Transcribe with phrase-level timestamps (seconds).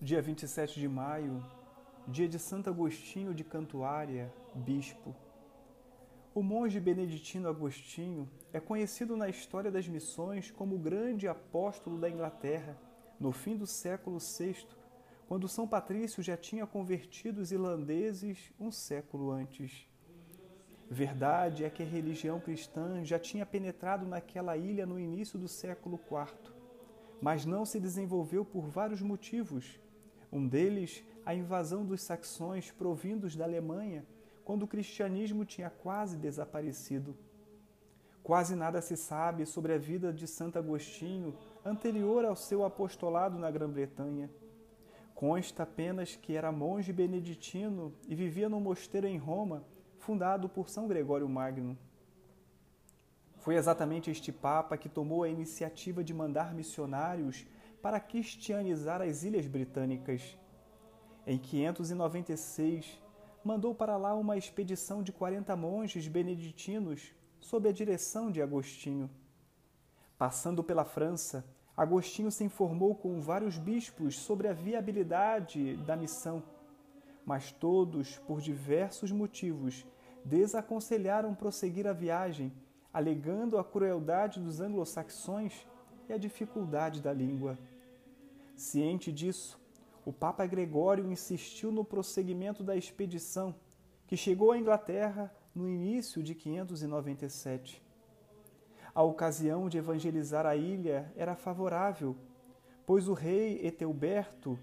[0.00, 1.42] Dia 27 de maio,
[2.06, 5.16] dia de Santo Agostinho de Cantuária, bispo.
[6.34, 12.10] O monge beneditino Agostinho é conhecido na história das missões como o grande apóstolo da
[12.10, 12.76] Inglaterra,
[13.18, 14.66] no fim do século VI,
[15.26, 19.88] quando São Patrício já tinha convertido os irlandeses um século antes.
[20.90, 25.98] Verdade é que a religião cristã já tinha penetrado naquela ilha no início do século
[25.98, 26.52] IV,
[27.18, 29.80] mas não se desenvolveu por vários motivos
[30.32, 34.04] um deles, a invasão dos saxões provindos da Alemanha,
[34.44, 37.16] quando o cristianismo tinha quase desaparecido.
[38.22, 43.50] Quase nada se sabe sobre a vida de Santo Agostinho anterior ao seu apostolado na
[43.50, 44.30] Grã-Bretanha.
[45.14, 49.64] Consta apenas que era monge beneditino e vivia num mosteiro em Roma,
[49.98, 51.78] fundado por São Gregório Magno.
[53.38, 57.46] Foi exatamente este Papa que tomou a iniciativa de mandar missionários
[57.86, 60.36] para cristianizar as Ilhas Britânicas.
[61.24, 63.00] Em 596,
[63.44, 69.08] mandou para lá uma expedição de 40 monges beneditinos sob a direção de Agostinho.
[70.18, 71.44] Passando pela França,
[71.76, 76.42] Agostinho se informou com vários bispos sobre a viabilidade da missão,
[77.24, 79.86] mas todos, por diversos motivos,
[80.24, 82.52] desaconselharam prosseguir a viagem,
[82.92, 85.68] alegando a crueldade dos anglo-saxões
[86.08, 87.56] e a dificuldade da língua.
[88.56, 89.60] Ciente disso,
[90.02, 93.54] o Papa Gregório insistiu no prosseguimento da expedição,
[94.06, 97.84] que chegou à Inglaterra no início de 597.
[98.94, 102.16] A ocasião de evangelizar a ilha era favorável,
[102.86, 104.58] pois o rei Etelberto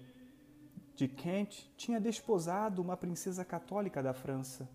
[0.96, 4.68] de Kent tinha desposado uma princesa católica da França.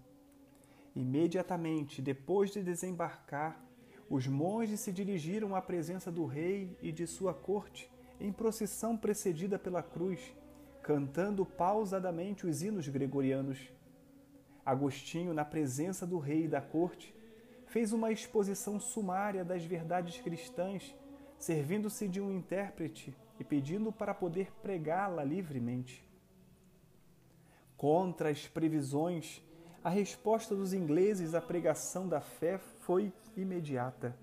[0.96, 3.62] Imediatamente depois de desembarcar,
[4.10, 9.58] os monges se dirigiram à presença do rei e de sua corte em procissão precedida
[9.58, 10.36] pela cruz,
[10.82, 13.72] cantando pausadamente os hinos gregorianos.
[14.66, 17.16] Agostinho, na presença do rei e da corte,
[17.66, 20.96] fez uma exposição sumária das verdades cristãs,
[21.38, 26.04] servindo-se de um intérprete e pedindo para poder pregá-la livremente.
[27.78, 29.42] Contra as previsões
[29.82, 34.14] a resposta dos ingleses à pregação da fé foi imediata.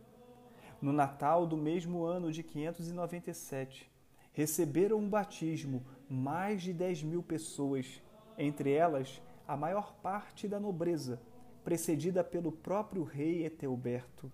[0.86, 3.91] No Natal do mesmo ano de 597,
[4.32, 8.00] receberam um batismo mais de 10 mil pessoas,
[8.38, 11.20] entre elas a maior parte da nobreza,
[11.64, 14.30] precedida pelo próprio rei Etelberto.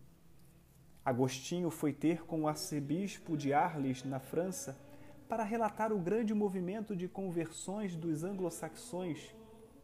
[1.03, 4.79] Agostinho foi ter com o arcebispo de Arles, na França,
[5.27, 9.35] para relatar o grande movimento de conversões dos anglo-saxões,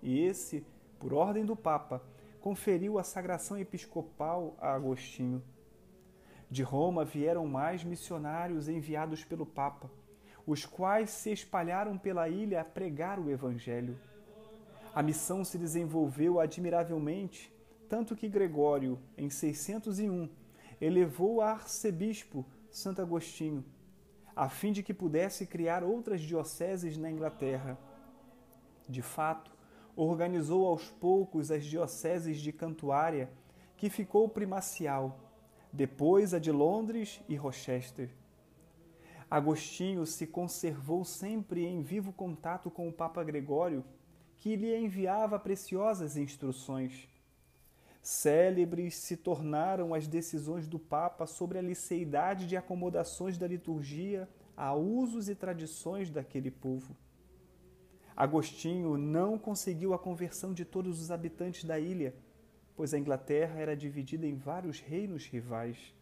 [0.03, 0.67] e esse
[0.99, 2.03] por ordem do Papa,
[2.43, 5.43] conferiu a sagração episcopal a Agostinho.
[6.51, 9.91] De Roma vieram mais missionários enviados pelo Papa,
[10.47, 13.99] os quais se espalharam pela ilha a pregar o Evangelho.
[14.95, 17.53] A missão se desenvolveu admiravelmente,
[17.87, 20.29] tanto que Gregório, em 601,
[20.81, 23.63] elevou a arcebispo Santo Agostinho,
[24.35, 27.79] a fim de que pudesse criar outras dioceses na Inglaterra.
[28.89, 29.51] De fato,
[29.95, 33.31] organizou aos poucos as dioceses de Cantuária,
[33.77, 35.28] que ficou primacial,
[35.73, 38.11] depois a de Londres e Rochester.
[39.31, 43.85] Agostinho se conservou sempre em vivo contato com o Papa Gregório,
[44.37, 47.09] que lhe enviava preciosas instruções.
[48.01, 54.75] Célebres se tornaram as decisões do Papa sobre a liceidade de acomodações da liturgia a
[54.75, 56.97] usos e tradições daquele povo.
[58.17, 62.15] Agostinho não conseguiu a conversão de todos os habitantes da ilha,
[62.79, 65.93] pois a Inglaterra era dividida em vários reinos rivais.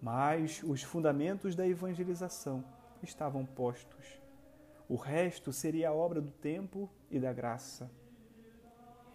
[0.00, 2.64] Mas os fundamentos da evangelização
[3.02, 4.18] estavam postos.
[4.88, 7.90] O resto seria a obra do tempo e da graça.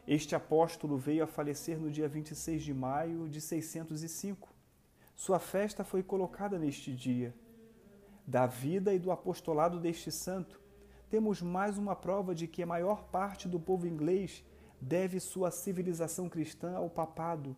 [0.07, 4.53] Este apóstolo veio a falecer no dia 26 de maio de 605.
[5.15, 7.33] Sua festa foi colocada neste dia.
[8.27, 10.61] Da vida e do apostolado deste santo,
[11.09, 14.45] temos mais uma prova de que a maior parte do povo inglês
[14.79, 17.55] deve sua civilização cristã ao papado,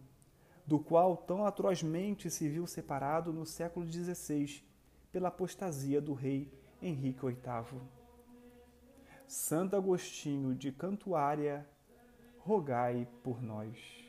[0.65, 4.63] do qual tão atrozmente se viu separado no século XVI
[5.11, 7.81] pela apostasia do rei Henrique VIII.
[9.27, 11.67] Santo Agostinho de Cantuária,
[12.39, 14.06] rogai por nós.